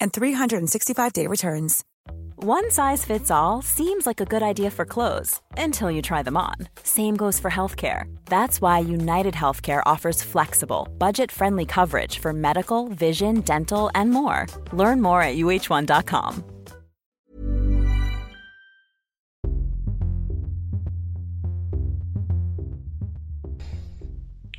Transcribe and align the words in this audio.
and 0.00 0.12
365-day 0.12 1.26
returns. 1.26 1.84
One 2.36 2.70
size 2.70 3.04
fits 3.04 3.32
all 3.32 3.62
seems 3.62 4.06
like 4.06 4.20
a 4.20 4.24
good 4.24 4.44
idea 4.44 4.70
for 4.70 4.84
clothes 4.84 5.40
until 5.56 5.90
you 5.90 6.00
try 6.00 6.22
them 6.22 6.36
on. 6.36 6.54
Same 6.84 7.16
goes 7.16 7.40
for 7.40 7.50
healthcare. 7.50 8.04
That's 8.26 8.60
why 8.60 8.78
United 8.78 9.34
Healthcare 9.34 9.82
offers 9.86 10.22
flexible, 10.22 10.86
budget-friendly 10.98 11.66
coverage 11.66 12.20
for 12.20 12.32
medical, 12.32 12.88
vision, 12.88 13.40
dental, 13.40 13.90
and 13.96 14.10
more. 14.10 14.46
Learn 14.72 15.02
more 15.02 15.20
at 15.20 15.36
uh1.com. 15.36 16.44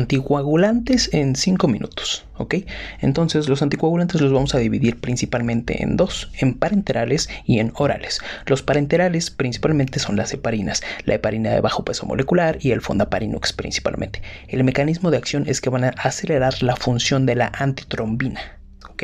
Anticoagulantes 0.00 1.12
en 1.12 1.36
5 1.36 1.68
minutos, 1.68 2.24
¿ok? 2.36 2.56
Entonces 3.00 3.48
los 3.48 3.62
anticoagulantes 3.62 4.20
los 4.20 4.32
vamos 4.32 4.54
a 4.54 4.58
dividir 4.58 4.98
principalmente 5.00 5.82
en 5.82 5.96
dos, 5.96 6.30
en 6.38 6.54
parenterales 6.54 7.28
y 7.44 7.58
en 7.58 7.72
orales. 7.76 8.20
Los 8.46 8.62
parenterales 8.62 9.30
principalmente 9.30 9.98
son 9.98 10.16
las 10.16 10.32
heparinas, 10.32 10.82
la 11.04 11.14
heparina 11.14 11.50
de 11.50 11.60
bajo 11.60 11.84
peso 11.84 12.06
molecular 12.06 12.58
y 12.60 12.72
el 12.72 12.80
fondaparinux 12.80 13.52
principalmente. 13.52 14.22
El 14.48 14.64
mecanismo 14.64 15.10
de 15.10 15.18
acción 15.18 15.44
es 15.46 15.60
que 15.60 15.70
van 15.70 15.84
a 15.84 15.88
acelerar 15.90 16.62
la 16.62 16.76
función 16.76 17.26
de 17.26 17.36
la 17.36 17.52
antitrombina. 17.54 18.40
¿ok? 18.88 19.02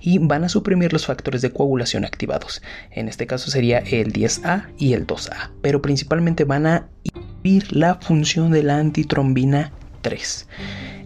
Y 0.00 0.18
van 0.18 0.44
a 0.44 0.48
suprimir 0.48 0.92
los 0.92 1.06
factores 1.06 1.42
de 1.42 1.50
coagulación 1.50 2.04
activados. 2.04 2.62
En 2.90 3.08
este 3.08 3.26
caso 3.26 3.50
sería 3.50 3.78
el 3.78 4.12
10A 4.12 4.68
y 4.78 4.94
el 4.94 5.06
2A, 5.06 5.50
pero 5.62 5.82
principalmente 5.82 6.44
van 6.44 6.66
a 6.66 6.88
inhibir 7.02 7.76
la 7.76 7.96
función 7.96 8.50
de 8.50 8.62
la 8.62 8.78
antitrombina 8.78 9.72
3. 10.00 10.48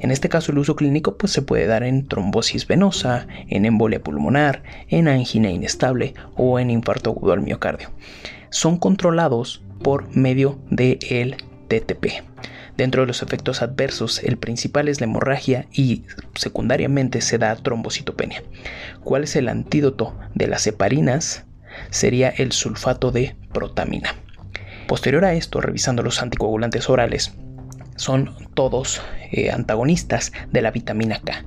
En 0.00 0.10
este 0.10 0.28
caso 0.28 0.52
el 0.52 0.58
uso 0.58 0.76
clínico 0.76 1.16
pues, 1.16 1.32
se 1.32 1.42
puede 1.42 1.66
dar 1.66 1.82
en 1.82 2.06
trombosis 2.06 2.66
venosa, 2.66 3.26
en 3.48 3.64
embolia 3.64 4.02
pulmonar, 4.02 4.62
en 4.88 5.08
angina 5.08 5.50
inestable 5.50 6.14
o 6.36 6.58
en 6.58 6.70
infarto 6.70 7.10
agudo 7.10 7.32
al 7.32 7.42
miocardio. 7.42 7.90
Son 8.50 8.78
controlados 8.78 9.62
por 9.82 10.14
medio 10.16 10.58
del 10.70 11.36
TTP. 11.68 12.22
Dentro 12.76 13.02
de 13.02 13.06
los 13.06 13.22
efectos 13.22 13.60
adversos, 13.60 14.22
el 14.24 14.38
principal 14.38 14.88
es 14.88 15.00
la 15.00 15.04
hemorragia 15.04 15.66
y 15.72 16.04
secundariamente 16.34 17.20
se 17.20 17.38
da 17.38 17.54
trombocitopenia. 17.54 18.42
¿Cuál 19.04 19.24
es 19.24 19.36
el 19.36 19.48
antídoto 19.48 20.18
de 20.34 20.46
las 20.46 20.66
heparinas? 20.66 21.44
Sería 21.90 22.30
el 22.30 22.52
sulfato 22.52 23.10
de 23.10 23.36
protamina. 23.52 24.14
Posterior 24.88 25.24
a 25.24 25.34
esto, 25.34 25.60
revisando 25.60 26.02
los 26.02 26.22
anticoagulantes 26.22 26.88
orales, 26.88 27.34
son 28.02 28.34
todos 28.54 29.00
eh, 29.30 29.50
antagonistas 29.50 30.32
de 30.50 30.60
la 30.60 30.72
vitamina 30.72 31.20
K. 31.20 31.44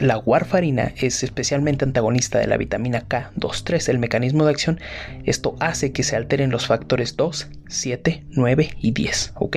La 0.00 0.18
warfarina 0.18 0.92
es 0.96 1.22
especialmente 1.22 1.84
antagonista 1.86 2.38
de 2.38 2.46
la 2.46 2.58
vitamina 2.58 3.08
K2-3. 3.08 3.88
El 3.88 3.98
mecanismo 3.98 4.44
de 4.44 4.50
acción, 4.50 4.78
esto 5.24 5.54
hace 5.58 5.92
que 5.92 6.02
se 6.02 6.16
alteren 6.16 6.50
los 6.50 6.66
factores 6.66 7.16
2, 7.16 7.48
7, 7.68 8.24
9 8.30 8.70
y 8.78 8.90
10. 8.90 9.32
¿ok? 9.36 9.56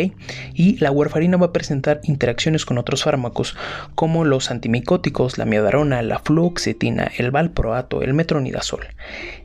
Y 0.53 0.77
la 0.77 0.91
warfarina 0.91 1.35
va 1.35 1.47
a 1.47 1.51
presentar 1.53 1.99
interacciones 2.03 2.65
con 2.65 2.77
otros 2.77 3.03
fármacos 3.03 3.57
como 3.95 4.23
los 4.23 4.49
antimicóticos, 4.49 5.37
la 5.37 5.45
miodarona, 5.45 6.01
la 6.03 6.19
fluoxetina, 6.19 7.11
el 7.17 7.31
valproato, 7.31 8.01
el 8.01 8.13
metronidazol. 8.13 8.87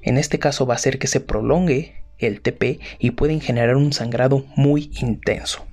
En 0.02 0.16
este 0.16 0.38
caso 0.38 0.64
va 0.64 0.74
a 0.74 0.76
hacer 0.76 1.00
que 1.00 1.08
se 1.08 1.20
prolongue 1.20 2.04
el 2.18 2.40
TP 2.40 2.78
y 3.00 3.12
pueden 3.12 3.40
generar 3.40 3.74
un 3.74 3.92
sangrado 3.92 4.44
muy 4.54 4.92
intenso. 5.00 5.66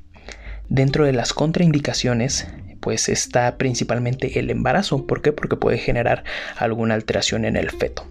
Dentro 0.71 1.03
de 1.03 1.11
las 1.11 1.33
contraindicaciones, 1.33 2.47
pues 2.79 3.09
está 3.09 3.57
principalmente 3.57 4.39
el 4.39 4.49
embarazo. 4.49 5.05
¿Por 5.05 5.21
qué? 5.21 5.33
Porque 5.33 5.57
puede 5.57 5.77
generar 5.77 6.23
alguna 6.55 6.93
alteración 6.93 7.43
en 7.43 7.57
el 7.57 7.71
feto. 7.71 8.07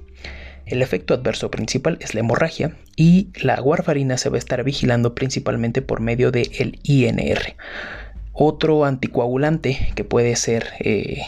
El 0.67 0.83
efecto 0.83 1.15
adverso 1.15 1.51
principal 1.51 1.97
es 2.03 2.13
la 2.13 2.21
hemorragia 2.21 2.77
y 2.97 3.29
la 3.41 3.63
warfarina 3.63 4.19
se 4.19 4.29
va 4.29 4.37
a 4.37 4.39
estar 4.41 4.63
vigilando 4.63 5.15
principalmente 5.15 5.81
por 5.81 6.01
medio 6.01 6.33
del 6.33 6.79
INR. 6.83 7.57
Otro 8.35 8.85
anticoagulante 8.85 9.93
que 9.95 10.05
puede 10.05 10.37
ser 10.37 10.67
eh, 10.81 11.23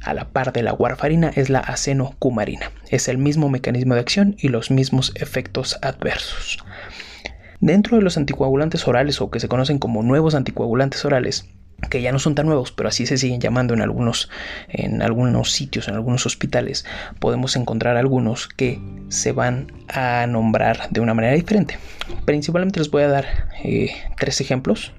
a 0.00 0.14
la 0.14 0.30
par 0.30 0.54
de 0.54 0.62
la 0.62 0.72
warfarina 0.72 1.30
es 1.36 1.50
la 1.50 1.58
acenocumarina. 1.58 2.72
Es 2.88 3.08
el 3.08 3.18
mismo 3.18 3.50
mecanismo 3.50 3.92
de 3.92 4.00
acción 4.00 4.34
y 4.38 4.48
los 4.48 4.70
mismos 4.70 5.12
efectos 5.14 5.78
adversos. 5.82 6.64
Dentro 7.60 7.98
de 7.98 8.02
los 8.02 8.16
anticoagulantes 8.16 8.88
orales 8.88 9.20
o 9.20 9.30
que 9.30 9.38
se 9.38 9.48
conocen 9.48 9.78
como 9.78 10.02
nuevos 10.02 10.34
anticoagulantes 10.34 11.04
orales, 11.04 11.46
que 11.90 12.00
ya 12.00 12.10
no 12.10 12.18
son 12.18 12.34
tan 12.34 12.46
nuevos, 12.46 12.72
pero 12.72 12.88
así 12.88 13.04
se 13.04 13.18
siguen 13.18 13.38
llamando 13.38 13.74
en 13.74 13.82
algunos, 13.82 14.30
en 14.68 15.02
algunos 15.02 15.52
sitios, 15.52 15.86
en 15.88 15.94
algunos 15.94 16.24
hospitales, 16.24 16.86
podemos 17.18 17.56
encontrar 17.56 17.98
algunos 17.98 18.48
que 18.48 18.80
se 19.08 19.32
van 19.32 19.72
a 19.88 20.26
nombrar 20.26 20.88
de 20.88 21.00
una 21.00 21.12
manera 21.12 21.34
diferente. 21.34 21.78
Principalmente 22.24 22.80
les 22.80 22.90
voy 22.90 23.02
a 23.02 23.08
dar 23.08 23.26
eh, 23.62 23.90
tres 24.18 24.40
ejemplos. 24.40 24.94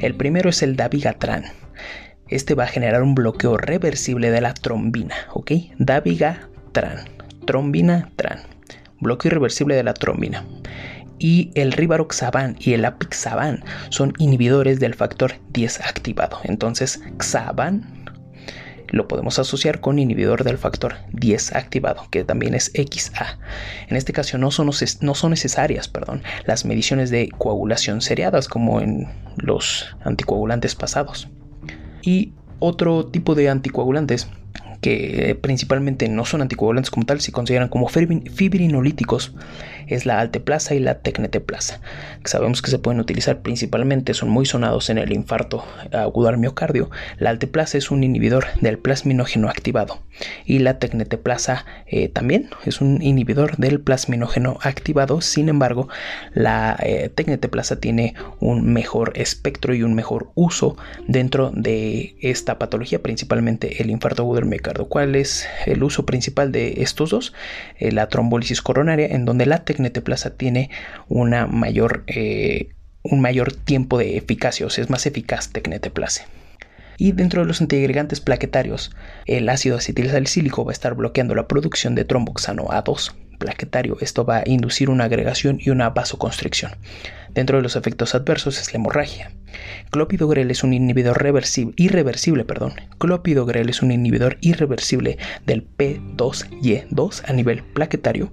El 0.00 0.14
primero 0.14 0.48
es 0.48 0.62
el 0.62 0.76
dabigatran. 0.76 1.44
Este 2.28 2.54
va 2.54 2.64
a 2.64 2.68
generar 2.68 3.02
un 3.02 3.14
bloqueo 3.14 3.58
reversible 3.58 4.30
de 4.30 4.40
la 4.40 4.54
trombina, 4.54 5.16
¿ok? 5.34 5.52
Dabigatran, 5.78 7.10
trombina 7.44 8.10
tran, 8.16 8.38
bloqueo 9.00 9.30
irreversible 9.30 9.74
de 9.74 9.82
la 9.82 9.92
trombina 9.92 10.46
y 11.20 11.52
el 11.54 11.70
rivaroxaban 11.70 12.56
y 12.58 12.72
el 12.72 12.84
apixaban 12.84 13.62
son 13.90 14.14
inhibidores 14.18 14.80
del 14.80 14.94
factor 14.94 15.34
10 15.52 15.80
activado. 15.82 16.40
Entonces, 16.42 17.00
xaban 17.20 18.00
lo 18.92 19.06
podemos 19.06 19.38
asociar 19.38 19.80
con 19.80 20.00
inhibidor 20.00 20.42
del 20.42 20.58
factor 20.58 20.96
10 21.12 21.54
activado, 21.54 22.08
que 22.10 22.24
también 22.24 22.54
es 22.54 22.72
XA. 22.74 23.38
En 23.88 23.96
este 23.96 24.12
caso 24.12 24.36
no 24.38 24.50
son, 24.50 24.70
no 25.00 25.14
son 25.14 25.30
necesarias 25.30 25.86
perdón, 25.86 26.22
las 26.44 26.64
mediciones 26.64 27.10
de 27.10 27.28
coagulación 27.38 28.00
seriadas 28.00 28.48
como 28.48 28.80
en 28.80 29.06
los 29.36 29.94
anticoagulantes 30.02 30.74
pasados. 30.74 31.28
Y 32.02 32.32
otro 32.58 33.06
tipo 33.06 33.34
de 33.34 33.48
anticoagulantes 33.48 34.26
que 34.80 35.38
principalmente 35.40 36.08
no 36.08 36.24
son 36.24 36.42
anticoagulantes 36.42 36.90
como 36.90 37.06
tal, 37.06 37.20
se 37.20 37.32
consideran 37.32 37.68
como 37.68 37.88
fibrinolíticos, 37.88 39.34
es 39.86 40.06
la 40.06 40.20
alteplasa 40.20 40.74
y 40.74 40.80
la 40.80 41.00
tecneteplasa. 41.00 41.80
Sabemos 42.24 42.62
que 42.62 42.70
se 42.70 42.78
pueden 42.78 43.00
utilizar 43.00 43.40
principalmente, 43.40 44.14
son 44.14 44.30
muy 44.30 44.46
sonados 44.46 44.88
en 44.90 44.98
el 44.98 45.12
infarto 45.12 45.64
agudo 45.92 46.28
al 46.28 46.38
miocardio. 46.38 46.90
La 47.18 47.30
alteplasa 47.30 47.78
es 47.78 47.90
un 47.90 48.04
inhibidor 48.04 48.46
del 48.60 48.78
plasminógeno 48.78 49.48
activado 49.48 50.02
y 50.44 50.60
la 50.60 50.78
tecneteplasa 50.78 51.64
eh, 51.86 52.08
también 52.08 52.50
es 52.64 52.80
un 52.80 53.02
inhibidor 53.02 53.56
del 53.56 53.80
plasminógeno 53.80 54.58
activado. 54.62 55.20
Sin 55.20 55.48
embargo, 55.48 55.88
la 56.34 56.76
eh, 56.82 57.10
tecneteplasa 57.14 57.80
tiene 57.80 58.14
un 58.38 58.72
mejor 58.72 59.12
espectro 59.16 59.74
y 59.74 59.82
un 59.82 59.94
mejor 59.94 60.30
uso 60.34 60.76
dentro 61.06 61.50
de 61.54 62.16
esta 62.20 62.58
patología, 62.58 63.02
principalmente 63.02 63.82
el 63.82 63.90
infarto 63.90 64.22
agudo 64.22 64.40
del 64.40 64.46
miocardio. 64.48 64.69
¿Cuál 64.74 65.16
es 65.16 65.46
el 65.66 65.82
uso 65.82 66.06
principal 66.06 66.52
de 66.52 66.82
estos 66.82 67.10
dos? 67.10 67.34
Eh, 67.78 67.92
la 67.92 68.08
trombólisis 68.08 68.62
coronaria, 68.62 69.06
en 69.06 69.24
donde 69.24 69.46
la 69.46 69.64
tecneteplasa 69.64 70.30
tiene 70.30 70.70
una 71.08 71.46
mayor, 71.46 72.04
eh, 72.06 72.70
un 73.02 73.20
mayor 73.20 73.52
tiempo 73.52 73.98
de 73.98 74.16
eficacia, 74.16 74.66
o 74.66 74.70
sea, 74.70 74.84
es 74.84 74.90
más 74.90 75.06
eficaz 75.06 75.50
tecneteplase. 75.50 76.24
Y 76.96 77.12
dentro 77.12 77.40
de 77.40 77.48
los 77.48 77.60
antiagregantes 77.60 78.20
plaquetarios, 78.20 78.94
el 79.26 79.48
ácido 79.48 79.78
acetilsalicílico 79.78 80.64
va 80.64 80.72
a 80.72 80.74
estar 80.74 80.94
bloqueando 80.94 81.34
la 81.34 81.48
producción 81.48 81.94
de 81.94 82.04
tromboxano 82.04 82.64
A2 82.68 83.12
plaquetario. 83.40 83.96
Esto 84.00 84.24
va 84.24 84.36
a 84.36 84.42
inducir 84.46 84.88
una 84.90 85.04
agregación 85.04 85.58
y 85.60 85.70
una 85.70 85.90
vasoconstricción. 85.90 86.70
Dentro 87.34 87.56
de 87.56 87.62
los 87.62 87.74
efectos 87.74 88.14
adversos 88.14 88.60
es 88.60 88.72
la 88.72 88.78
hemorragia. 88.78 89.32
Clopidogrel 89.90 90.50
es 90.50 90.62
un 90.62 90.72
inhibidor 90.72 91.20
reversible, 91.20 91.74
irreversible, 91.76 92.44
perdón. 92.44 92.74
Clopidogrel 92.98 93.68
es 93.68 93.82
un 93.82 93.90
inhibidor 93.90 94.38
irreversible 94.40 95.18
del 95.46 95.66
P2Y2 95.76 97.28
a 97.28 97.32
nivel 97.32 97.64
plaquetario 97.64 98.32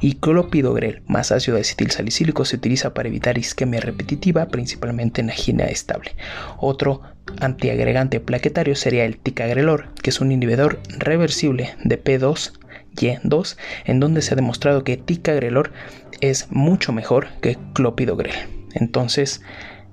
y 0.00 0.14
clopidogrel 0.14 1.02
más 1.06 1.32
ácido 1.32 1.58
acetil 1.58 1.90
salicílico 1.90 2.44
se 2.44 2.56
utiliza 2.56 2.94
para 2.94 3.08
evitar 3.08 3.38
isquemia 3.38 3.80
repetitiva, 3.80 4.46
principalmente 4.46 5.20
en 5.20 5.30
angina 5.30 5.64
estable. 5.64 6.14
Otro 6.58 7.02
antiagregante 7.40 8.20
plaquetario 8.20 8.74
sería 8.74 9.04
el 9.04 9.18
ticagrelor, 9.18 9.88
que 10.02 10.10
es 10.10 10.20
un 10.20 10.32
inhibidor 10.32 10.80
reversible 10.98 11.74
de 11.84 12.02
P2 12.02 12.52
y2, 12.94 13.56
en 13.84 14.00
donde 14.00 14.22
se 14.22 14.34
ha 14.34 14.36
demostrado 14.36 14.84
que 14.84 14.96
ticagrelor 14.96 15.72
es 16.20 16.50
mucho 16.50 16.92
mejor 16.92 17.28
que 17.40 17.58
clopidogrel. 17.72 18.34
Entonces, 18.74 19.42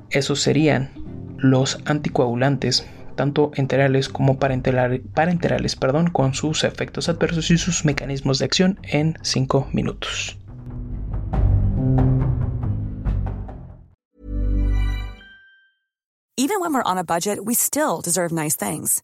esos 0.10 0.42
serían 0.42 0.92
los 1.38 1.80
anticoagulantes 1.86 2.86
tanto 3.16 3.52
enterales 3.56 4.08
como 4.08 4.40
parenterales, 4.40 5.76
perdón, 5.76 6.10
con 6.10 6.34
sus 6.34 6.64
efectos 6.64 7.10
adversos 7.10 7.52
y 7.52 7.58
sus 7.58 7.84
mecanismos 7.84 8.40
de 8.40 8.46
acción 8.46 8.80
en 8.84 9.18
5 9.22 9.68
minutos. 9.74 10.38
Even 16.38 16.62
when 16.62 16.74
we're 16.74 16.82
on 16.86 16.98
a 16.98 17.04
budget, 17.04 17.40
we 17.44 17.54
still 17.54 18.00
deserve 18.02 18.32
nice 18.32 18.56
things. 18.56 19.04